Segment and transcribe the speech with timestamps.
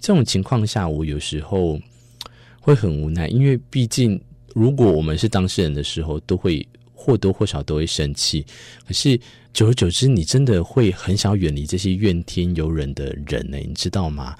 [0.00, 1.78] 这种情况下，我有时候
[2.58, 4.20] 会很无奈，因为毕竟
[4.54, 8.44] 如果我们是当事人的时候，都会或多或少都会生气。
[8.86, 9.20] 可是
[9.52, 14.34] 久而久之，你真的会很想远离这些怨天尤人的人呢，你知道吗？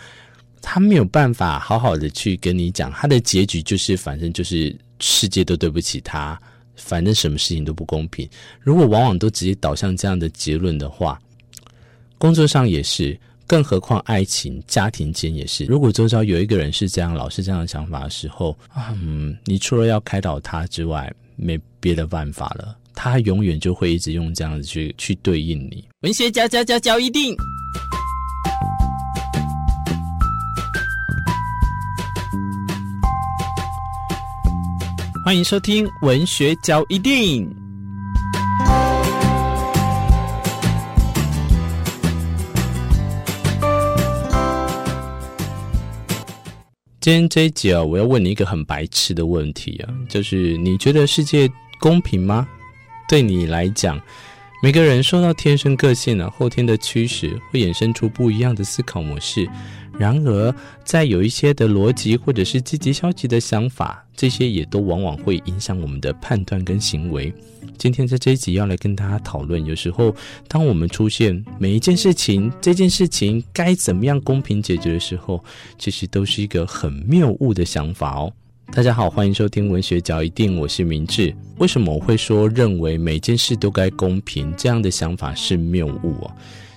[0.62, 6.40] 他没有办法好好的去跟你讲，他的结局就是反正就是世界都对不起他，
[6.77, 8.29] 反正什么事情都不公平。
[8.61, 11.21] 如果往往都直接导向这样的结论的话，
[12.19, 13.19] 工作上也是，
[13.51, 15.64] 更何况爱情、家庭间也是。
[15.64, 18.56] 如果周遭有一个人是这样，老是这样的想法的时候，
[18.95, 22.76] 嗯，你除了要开导他之外，没别的办法了。
[22.95, 25.84] 他永远就会一直用这样子去去对应你。
[26.02, 27.34] 文学家家家教一定。
[35.24, 37.51] 欢迎收听《文学交一定》。
[47.00, 52.46] 今天这一集啊，我要问你一个很白痴的问题啊，就是你觉得世界公平吗？
[53.09, 53.98] 对你来讲，
[54.62, 59.48] 每个人受到天生个性啊，后天的驱使，会衍生出不一样的思考模式。
[60.01, 67.31] 然而，在有一些的逻辑或者是积极消极的想法，这些也都往往会影响我们的判断跟行为。
[67.77, 70.17] 今天在这一集要来跟大家讨论，有时候
[70.48, 75.45] 当我们出现每一件事情，这件事情该怎么样公平解决的时候，
[75.78, 78.33] 其实都是一个很谬误的想法哦。
[78.73, 81.35] 大家好，欢迎收听文学角一定，我是明志。
[81.59, 86.33] 为什么我会说认为每件事都该公平这样的想法是谬误啊？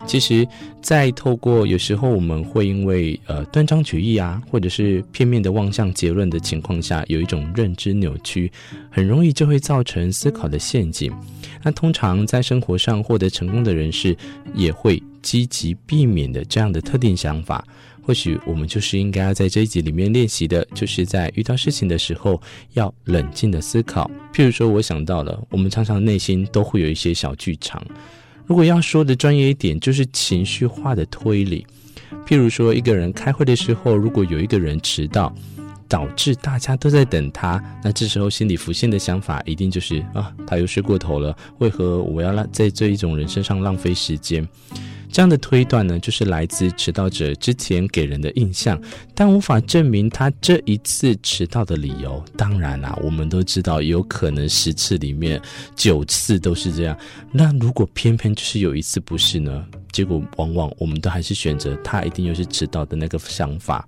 [0.07, 0.45] 其实，
[0.81, 8.51] 在透过有时候我们会因为呃断章取义啊，或者是片面的望向结论的情况下，有一种认知扭曲，
[8.89, 11.13] 很容易就会造成思考的陷阱。
[11.61, 14.17] 那通常在生活上获得成功的人士，
[14.55, 17.63] 也会积极避免的这样的特定想法。
[18.05, 22.39] 或许我们就是应该要在这一集里面练习的，就是在遇到事情的时候
[22.73, 24.11] 要冷静的思考。
[24.33, 27.81] 譬如说，我想到了，我们常常内心都会有一些小剧场。
[28.45, 31.65] 如果要说的专业一点，就是情绪化的推理。
[32.27, 35.33] 譬如说，一个人开会的时候，如果有一个人迟到，
[35.87, 44.47] 导致大家都在等他，那这时候心里浮现的想法一定就是啊，他又睡过头了，为何我要让在这一种人身上浪费时间？
[45.13, 48.81] 这样的推断呢，就是来自迟到者之前给人的印象，
[49.13, 52.25] 但无法证明他这一次迟到的理由。
[52.35, 55.39] 当然啦，我们都知道，有可能十次里面
[55.75, 56.97] 九次都是这样。
[57.31, 59.63] 那如果偏偏就是有一次不是呢？
[59.91, 63.87] 结果往往我们都还是选择他一定又是迟到的那个想法。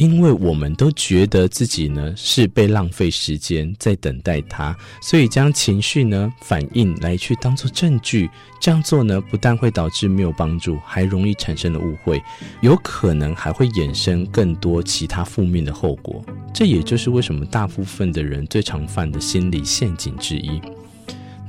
[0.00, 12.18] 因为我们都觉得自己呢是被浪费时间在等待他，所以将情绪呢反应来去当做证据，这样做呢不但会导致没有帮助，还容易产生了误会，
[12.62, 16.24] 有可能还会衍生更多其他负面的后果。
[16.54, 20.58] 这也就是为什么大部分的人最常犯的心理陷阱之一。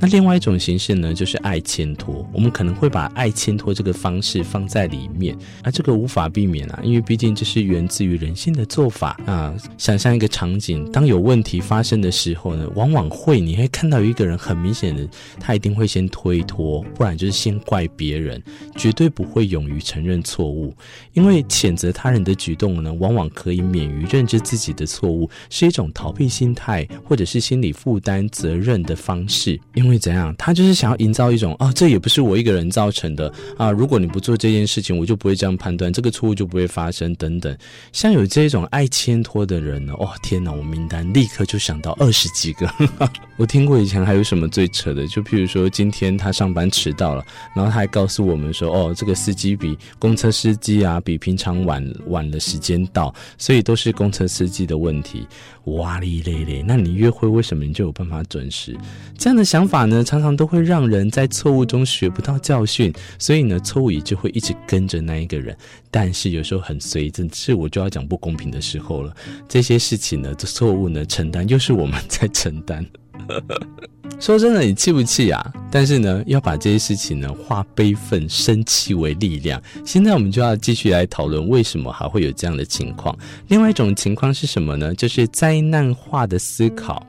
[0.01, 2.27] 那另外一种形式呢，就是爱牵拖。
[2.33, 9.55] 我们可能会把爱牵拖这个方式放在里面，那这个无法避免啊，因为毕竟这是源自于人性的做法啊。
[9.77, 15.07] 想象一个场景，当有问题发生的时候呢，往往会你会看到一个人很明显的，
[15.39, 18.41] 他一定会先推脱，不然就是先怪别人，
[18.75, 20.73] 绝对不会勇于承认错误。
[21.13, 29.90] 因为谴责他人的举动呢，往往可以免于认知自己的错误，是一种逃避心态或者是心理负担责任的方式，因为。
[29.91, 30.33] 会怎样？
[30.37, 33.69] 他就是想要营造一种哦，这也不是我一个人造成的啊！
[33.69, 37.55] 如果你不做这件事情，我就不会这样判断，这个错误就不会发生等等。
[37.91, 40.51] 像有这种爱牵拖的人呢，哦天哪！
[40.51, 42.71] 我名单立刻就想到二十几个。
[43.37, 45.05] 我听过以前还有什么最扯的？
[45.07, 55.27] 就譬如说，今天他上班迟到了，然后他还告诉我们说，哦，这个司机比公车司机啊，比平常晚晚了时间到，所以都是公车司机的问题。
[55.65, 58.75] 哇哩咧咧，那你约会为什么你就有办法准时？
[59.17, 65.55] 这样的想法呢，常常都会让人在错误中学不到教训，所以呢，错误也就会一直跟着那一个人。
[65.89, 69.13] 但是有时候很随，真是我就要讲不公平的时候了。
[69.47, 72.85] 这些事情呢，这错误呢，承担又是我们在承担。
[74.19, 75.53] 说真的，你气不气啊？
[75.71, 79.61] 但是呢，要把这些事情呢，化悲愤、生气为力量。
[79.83, 83.17] 现在我们就要继续来讨论，为什么还会有这样的情况？
[83.47, 84.93] 另外一种情况是什么呢？
[84.93, 87.05] 就是灾难化的思考。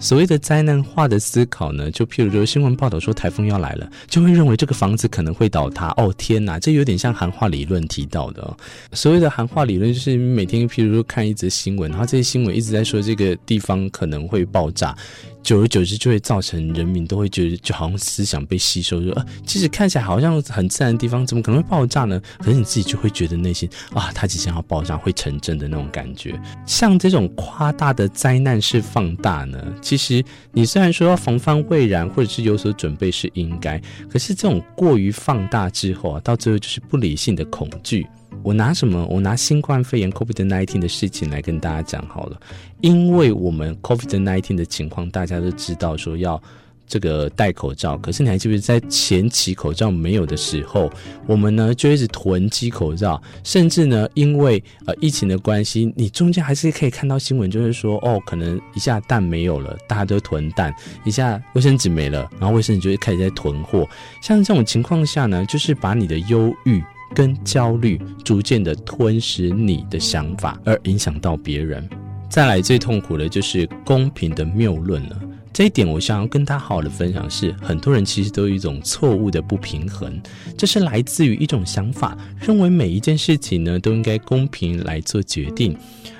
[0.00, 5.88] 所谓的灾难化的思考呢，就譬如说新闻报道说台风要来了，就会认为这个房子可能会倒塌。
[5.96, 8.56] 哦天哪，这有点像韩化理论提到的哦。
[8.92, 14.96] 所谓的韩化理论就是每天譬如说看一则新闻，然后这些新闻一直在说这个地方可能会爆炸，
[15.42, 22.20] 久而久之就会造成人民都会觉得，就好像思想被吸收，说，呃，其实看起来好像很自然的地方，怎么可能会爆炸呢？
[22.38, 26.38] 可是你自己就会觉得内心啊，它即将要爆炸，会成真的那种感觉。
[26.66, 33.80] 像这种夸大的灾难式放大呢，其实你虽然说要防范未然，或者是有所准备是应该，
[34.10, 38.06] 可是这种过于放大之后啊，到最后就是不理性的恐惧。
[38.42, 39.04] 我拿什么？
[39.06, 42.40] 我拿新冠肺炎 （COVID-19） 的事情来跟大家讲好了，
[42.80, 46.40] 因为我们 COVID-19 的情况，大家都知道说要
[46.86, 47.98] 这个戴口罩。
[47.98, 50.90] 可是你还记不记得，在前期口罩没有的时候，
[51.26, 60.72] 我们呢就一直囤积口罩，甚至呢因为呃疫情的关系，你中间还是可以看到新闻，就是说哦，可能一下蛋没有了，大家都囤蛋；
[61.04, 63.86] 一下卫生纸没了，然后卫生纸就会开始在囤货。
[64.22, 66.82] 像这种情况下呢，就是把你的忧郁。
[67.14, 71.88] 跟焦虑逐渐的吞噬你的想法，而影响到别人。
[72.28, 75.20] 再来最痛苦的就是公平的谬论了。
[75.50, 80.20] 这一点我想要跟他好好的分享是，很多人其实都有一种错误的不平衡，
[80.56, 85.76] 这是来自于一种想法，认为每一件事情呢都应该公平来做决定。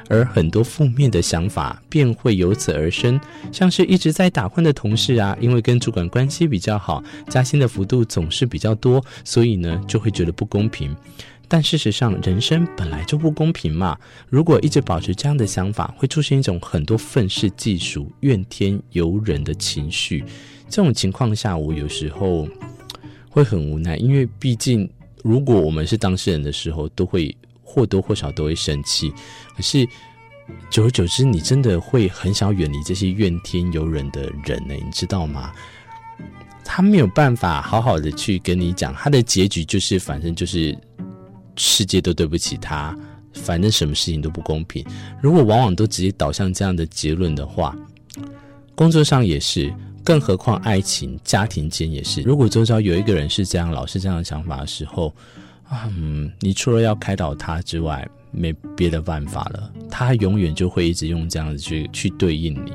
[0.09, 3.21] 而很多负面的想法便会由此而生，
[3.53, 10.97] 像是一直在打混的同事啊，因为跟主管关系比较好，加薪的幅度总是比较多，所以呢就会觉得不公平。
[11.47, 13.99] 但事实上，人生本来就不公平嘛。
[14.29, 20.25] 如果一直保持这样的想法，会出现一种很多愤世嫉俗、怨天尤人的情绪。
[20.69, 22.47] 这种情况下，我有时候
[23.31, 24.89] 会很无奈，因为毕竟
[25.23, 27.35] 如果我们是当事人的时候，都会。
[27.69, 29.12] 或多或少都会生气，
[29.55, 29.87] 可是
[30.70, 34.75] 久而久之，你真的会很想远离这些怨天尤人的人呢？
[34.75, 35.53] 你知道吗？
[36.65, 40.76] 他没有办法好好的去跟你讲，他的结局就是，反正就是
[41.56, 42.97] 世界都对不起他，
[43.35, 44.82] 反正什么事情都不公平。
[45.23, 47.76] 如果往往都直接导向这样的结论的话，
[48.75, 49.73] 工作上也是，
[50.05, 52.23] 更何况爱情、家庭间也是。
[52.23, 55.14] 如果周遭有一个人是这样，老是这样的想法的时候，
[55.70, 59.70] 嗯，你除了要开导他之外，没别的办法了。
[59.91, 62.73] 他永远就会一直用这样子去去对应你。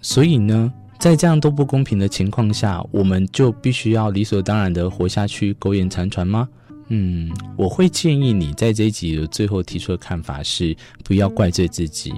[0.00, 6.48] 所以呢，在这样都不公平的情况下，我们就必须要理所当然的活下去，苟延残喘吗？
[6.88, 12.12] 嗯，我会建议你在这一集的最后提出的看法是，不要怪罪自己。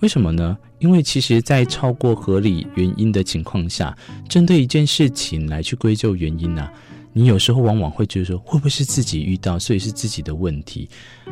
[0.00, 0.56] 为什么呢？
[0.78, 3.96] 因为其实，在超过合理原因的情况下，
[4.28, 6.66] 针对一件事情来去归咎原因呢、
[7.12, 10.88] 你有时候往往会觉得说，会不会是自己遇到，所以是自己的问题？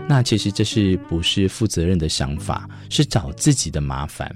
[0.09, 2.69] 那其实这是不是负责任的想法？
[2.91, 4.35] 是找自己的麻烦。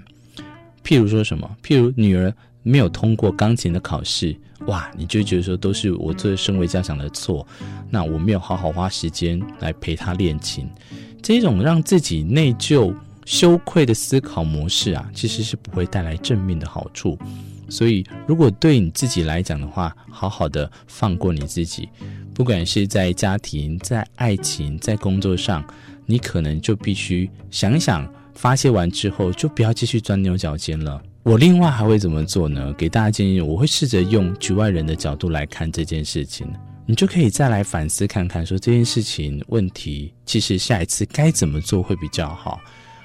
[0.84, 1.50] 譬如说什么？
[1.62, 4.36] 譬如女儿没有通过钢琴的考试，
[4.66, 7.46] 哇，你就觉得说都是我作为身为家长的错。
[7.90, 10.68] 那我没有好好花时间来陪她练琴，
[11.20, 12.94] 这种让自己内疚、
[13.24, 17.18] 羞愧的思考模式啊，其实是不会带来正面的好处。
[17.72, 21.88] 所以，如果对你自己来讲的话，好好的放过你自己，
[22.34, 25.64] 不管是在家庭、在爱情、在工作上，
[26.04, 31.02] 你可能就必须想想，发泄完之后就不要继续钻牛角尖了。
[31.22, 32.74] 我另外还会怎么做呢？
[32.74, 36.46] 给大家建议，我会试着用局外人的角度来看这件事情，
[36.84, 42.60] 你就可以再来反思看看，说这件事情问题，其实下一次该怎么做会比较好。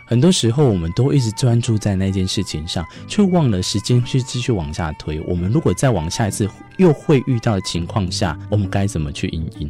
[0.07, 5.19] 很多时候，我们都一直专注在那件事情上，却忘了时间去继续往下推。
[5.27, 9.69] 我们如果再往下一次又会遇到的情况下，我们该怎么去应应？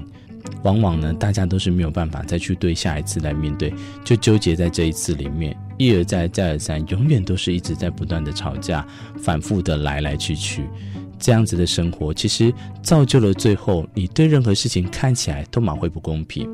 [0.64, 3.74] 往往呢，大家都是没有办法再去对下一次来面对，
[4.06, 8.86] 就纠结在这一次里面，一而再，再而三，永远都是一直在不断的吵架，
[9.20, 10.66] 反复的来来去去，
[11.20, 12.54] 这样子的生活，其实
[12.84, 16.48] 造就了最后你对任何事情看起来都蛮会不公平。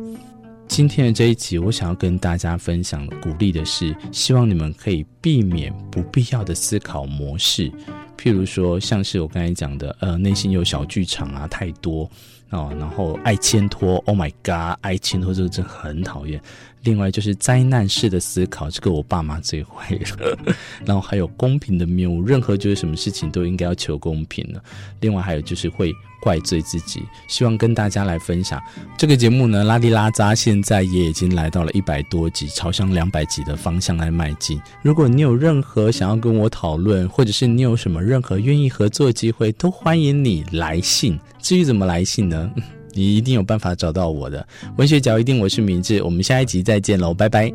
[0.73, 7.71] 今天的这一集，我想要跟大家分享、鼓励的是，希望你们可以避免不必要的思考模式，
[8.17, 12.09] 譬如说，像是我刚才讲的，呃，内心有小剧场啊，太多
[12.49, 16.41] 哦，然后爱牵拖，Oh my God，爱牵拖这个真的很讨厌。
[16.83, 20.37] 另外就是灾难式的思考，这个我爸妈最会了。
[20.85, 24.61] 然后还有公平的谬误，任何就是什么事情都应该要求公平了。
[24.99, 28.61] 另外还有就是会怪罪自己，希望跟大家来分享
[28.97, 34.61] 这个节目呢，拉里拉扎现在也已经来到了一百多集，朝向两百集的方向来迈进。
[34.81, 41.19] 如果你有任何想要跟我讨论，或者是你有什么任何愿意合作机会，都欢迎你来信。
[41.41, 42.51] 至于怎么来信呢？
[42.93, 44.47] 你一定有办法找到我的
[44.77, 47.51] 文学角一定，我是明智，我们下一集再见喽，拜拜。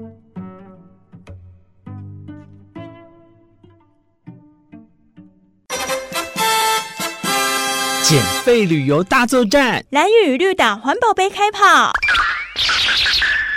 [8.02, 11.92] 减废旅游大作战，蓝雨绿岛环保杯开跑。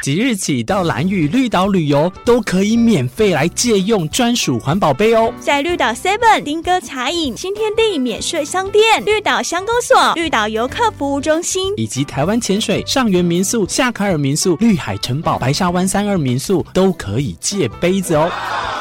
[0.02, 5.32] 即日起到蓝屿绿岛旅游，都可以免费来借用专属环保杯哦。
[5.40, 18.32] 在绿岛 Seven、丁哥茶饮、新天地免税商店、绿岛乡公所、绿岛游客服务中心，以及台湾潜水、上元民宿、夏卡尔民宿、绿海城堡、白沙湾三二民宿，都可以借杯子哦。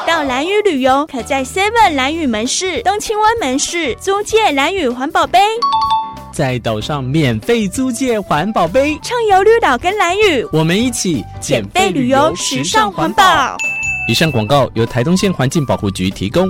[0.07, 5.39] 到蓝屿旅游，可在 Seven 蓝屿门市、东青湾门市租借蓝屿环保杯。
[6.31, 13.57] 在岛上免费租借环保杯，畅游绿岛跟蓝屿，我们一起减肥旅游，时尚环保。
[14.07, 16.49] 以上广告由台东县环境保护局提供。